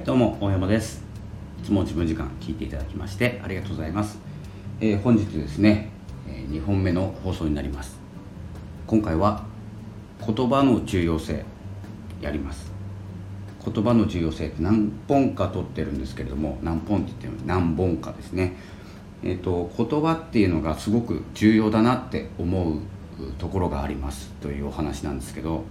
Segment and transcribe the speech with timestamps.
[0.00, 1.02] いどうも大山です。
[1.62, 4.18] いつも自分時間聞いていただきましてありがとうございます、
[4.80, 5.90] えー、本日ですね、
[6.26, 7.98] え2本目の放送になります。
[8.86, 9.44] 今回は
[10.26, 11.44] 言葉の重要性
[12.22, 12.72] やります。
[13.62, 18.56] 言葉の重要性って何本か取ってるんですけれども何本って言っても何本かですね。
[19.22, 22.78] えっ、ー、と言葉っていうのがすごく重要だなって思う
[23.36, 25.64] ところがありますというお話なんですけど、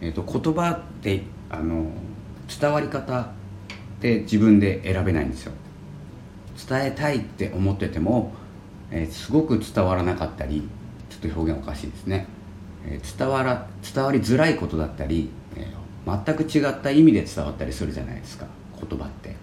[0.00, 1.86] えーと、言葉ってあの
[2.60, 3.26] 伝わり方っ
[4.00, 5.52] て自分で選べないんですよ。
[6.68, 8.32] 伝えたいって思ってても、
[8.90, 10.68] えー、すごく伝わらなかったり
[11.08, 12.26] ちょっと表現おかしいですね、
[12.86, 18.46] えー、伝わら伝わりづらいことだったり、えー、全く違った意味で伝わったりするじゃないですか。
[18.88, 19.36] 言葉って、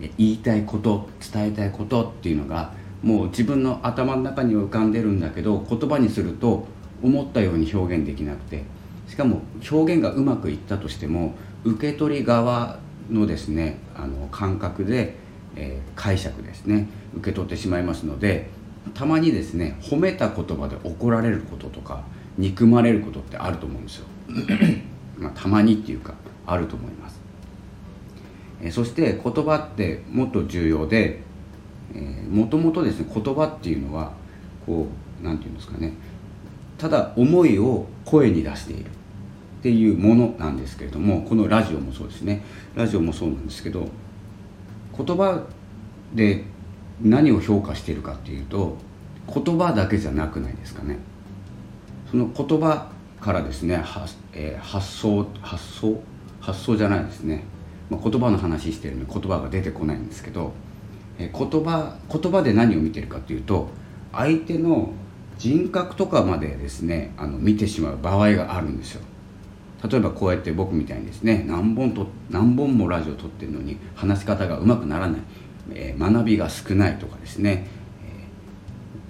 [0.00, 6.66] え言いたいこと伝えたいことっていうのがもう自分の頭の中には浮かんでるんだけど言葉にすると
[7.02, 8.62] 思ったように表現できなくて
[9.08, 11.34] しかも表現がうまくいったとしても
[11.64, 12.78] 受け取り側
[13.10, 15.14] のですねあの感覚で、
[15.56, 18.48] えー、解釈ですね受け取ってしまいますので
[18.94, 22.04] たまにですね褒めた言葉で怒られることとか
[22.36, 24.06] 憎まれることってあると思うんですよ。
[25.16, 27.20] まあ、たまにっていうかあると思います、
[28.60, 31.20] えー、そして言葉ってもっと重要で
[32.28, 34.12] もともとですね言葉っていうのは
[34.66, 34.88] こ
[35.22, 35.92] う何て言うんですかね
[36.78, 38.90] ただ思いを声に出している。
[39.64, 42.44] っていうものなんですけれどもこのラジオもそうですね。
[42.74, 43.88] ラジオもそうなんですけど
[44.94, 45.42] 言葉
[46.12, 46.44] で
[47.00, 48.76] 何を評価しているかっていうと
[49.26, 50.98] 言葉だけじゃなくないですかね。
[52.10, 52.90] その言葉
[53.22, 55.98] からですね発,、えー、発想発想
[56.42, 57.44] 発想じゃないですね、
[57.88, 60.52] まあ、言葉の話してるのに言葉が出てこないんですけど
[61.18, 63.70] え言葉言葉で何を見てるかというと
[64.12, 64.92] 相手の
[65.38, 69.00] 人格とかまでですねあの見てしまう場合があるんですよ。
[69.88, 75.20] 例えばこうやって僕みたいにですね何本と何本もラジオ撮ってるのに話し方がうまくならない、
[75.72, 77.66] えー、学びが少ないとかですね、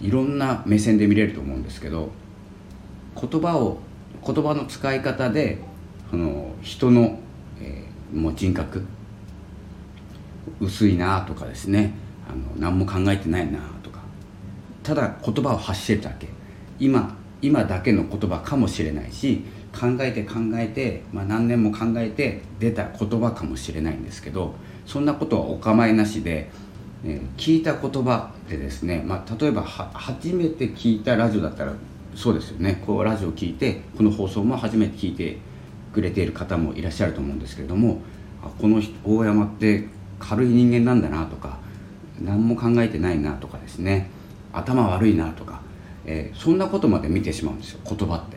[0.00, 2.10] えー、いろんな目線で見れると思うんですけど
[3.14, 3.78] 言葉を
[4.26, 5.58] 言葉の使い方で
[6.10, 7.20] その人の、
[7.60, 8.84] えー、もう人格
[10.60, 11.94] 薄いなとかですね
[12.28, 14.00] あの何も考えてないなとか
[14.82, 16.28] ただ言葉を発してるだけ。
[16.80, 19.44] 今今だけの言葉かもしれないし
[19.78, 24.54] 考えて考えて、まあ、何年も考えて出た言葉かもしれないんですけど
[24.86, 26.50] そんなことはお構いなしで、
[27.04, 31.74] えー、聞いた言葉でですね、まあ、例えば初めて聞いたラジオだったら
[32.14, 32.80] そうですよね。
[32.86, 35.36] こうラジオ聞いてこの放送も初めて聞いて
[35.92, 38.00] くれている方もいらっしゃると思うんですけれども
[38.60, 39.88] この大山って
[40.20, 41.58] 軽い人間なんだなとか
[42.22, 44.08] 何も考えてないなとかですね
[44.52, 45.60] 頭悪いなとか、
[46.06, 48.36] えー、そんなことまで見てしまうんですよ言葉って。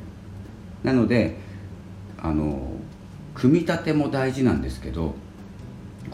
[0.84, 1.36] なので
[2.20, 2.72] あの
[3.36, 5.16] 組み立ても大事なんですけど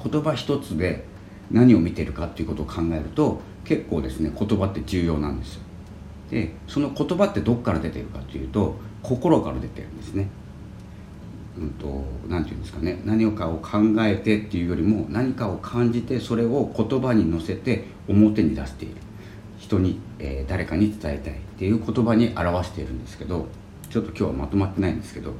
[0.03, 1.05] 言葉一つで
[1.51, 5.61] 何を見てるかっていうことを考えると結構ですね言葉って重要なんですよ。
[6.31, 10.27] でその言葉ってどっから出てるかというと心から出てるんですね。
[11.55, 18.95] うんと、なんていうんですかね何かを考えてっていうよりも何かを感じてそれを言葉に乗せて表に出している。
[19.63, 23.47] 人に、えー、誰かに伝えたいっていう言葉に表しているんですけど
[23.89, 25.33] ちょっと今日はまとまってないんですけど、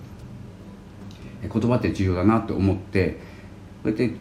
[1.41, 3.19] 言葉って重要だなと思って
[3.83, 4.11] こうやって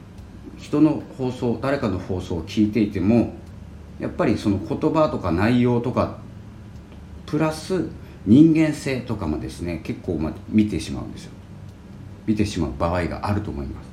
[0.59, 3.35] 人の放送誰かの放送を聞いていても
[4.01, 6.19] やっぱりその言葉とか内容とか
[7.27, 7.89] プラス
[8.27, 11.33] 人間性とかもですね結構ま見てしまうんですよ。
[12.27, 13.87] 見てしまう場合があると思います。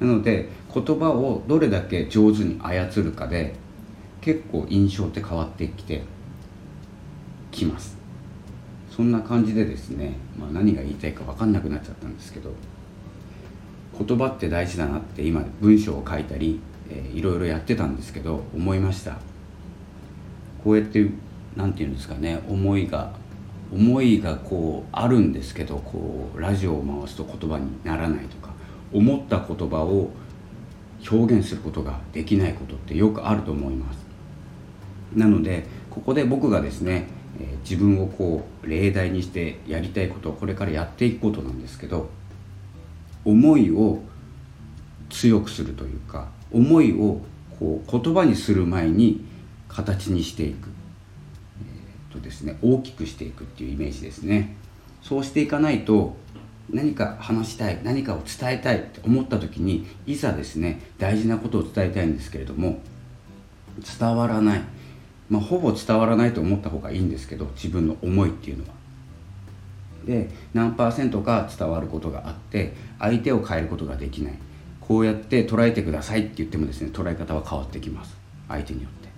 [0.00, 3.54] なので言葉をどれだけ上手に操るかで
[4.20, 6.02] 結構印象って変わってきて
[7.50, 7.98] きます。
[8.90, 12.52] そんな感じでですね、まあ、何が言いたいか分かんなくなっちゃったんですけど
[13.98, 16.60] 言葉って大事だなって今文章を書いたり、
[16.90, 19.18] えー、いろいろやってたんですけど思いました。
[20.62, 21.08] こうやって
[21.56, 23.14] 何て言うんですかね思いが
[23.72, 28.52] 思いがこうあるんですけどこうラジオを回すと言葉にならないとか
[28.92, 30.10] 思った言葉を
[31.10, 34.09] 表現することができないことってよくあると思います。
[35.14, 37.08] なのでここで僕がですね、
[37.40, 42.10] え、自分をこう例題にしてやりたいことをこれからやっていくことなんですけど
[43.24, 44.00] 思いを
[45.10, 47.20] 強くするというか思いを
[47.58, 49.24] こう言葉にする前に
[49.68, 50.68] 形にしていく。
[52.10, 54.56] とですね大きくしていくっていうイメージですね。
[55.02, 56.16] そうしていかないと
[56.68, 62.80] 何か話したい何かを伝えたいって思った時にいざですね大事なことを伝えたいんですけれども
[63.98, 64.62] 伝わらない。
[65.30, 68.70] まあほぼ伝わらないと思った方がいいんですけど自分の思いっていうのは。
[70.04, 74.34] で何パーセントか伝わることがあって相手を変えることができない。
[74.80, 78.16] こうやって捉えてくださいって言ってもですね捉え方は変わってきます。
[78.48, 79.08] 相手によって。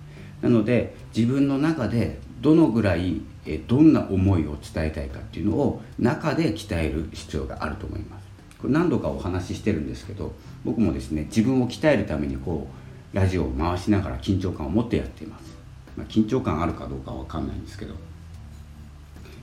[0.41, 8.23] なので自分の中でどのぐらいえどんな思いを伝えたいかっていうのを中で鍛える必要があると思います。
[8.61, 10.33] これ何度かお話ししてるんですけど
[10.63, 12.67] 僕もですね自分を鍛えるためにこ
[13.13, 15.52] うラジオを回しながら緊張感を持ってやっています、
[15.95, 17.93] まあ、緊張感あるかどうかは分かんないんですけど。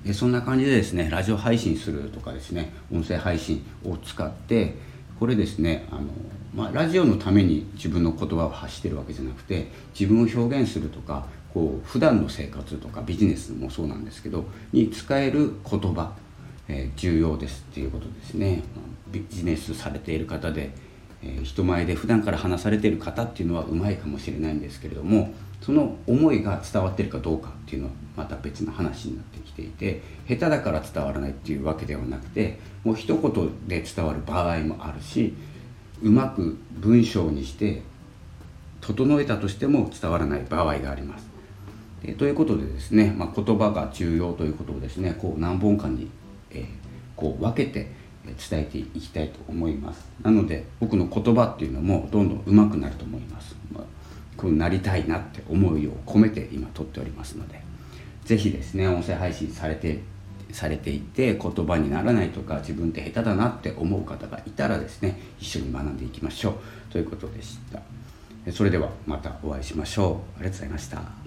[0.05, 4.75] えそんな感じでですねラジオ配信するとかですね音声配信を使って
[5.19, 6.05] これですねあの、
[6.55, 9.69] まあ、ラジオのために自分の言葉を発してるわけじゃなくて
[9.99, 16.15] 自分を表現するとかこう普段の生活とかビジネスもそうなんですけどに使える言葉、
[16.69, 18.63] えー、重要ですっていうことですね。
[19.09, 20.71] ビジネスされている方で、
[21.21, 35.35] えー、人前で普段から話されている方っていうのはうまいかもしれないんですけれどもその思いが伝わってるかどうかっていうのはまた別の話になってきていて下手だから伝わらないっていうわけではなくてもう一言で伝わる場合もあるし
[36.03, 37.83] うまく文章にして
[38.81, 41.29] 整えたとしても伝わらない場合があります。
[42.03, 46.11] えということでですね、まあ、言葉が重要ということをですねこう何本かに、
[46.51, 46.67] えー、
[47.15, 47.93] こう分けて
[48.25, 53.05] 伝えていきたいと思いますなので僕の言葉っていうのもどんどん上手くなると、
[54.41, 57.61] くなりたいなって思いを込めて今撮っておりますので
[58.25, 60.01] 是非ですね音声配信されて
[60.51, 66.55] されていて言葉にならないとか自分って下手だなって思う方がいたらですね一緒に学んでいきましょう。
[66.91, 67.81] ということでした。
[68.51, 70.41] それではまたお会いしましょう。
[70.41, 71.20] ありがとうございました。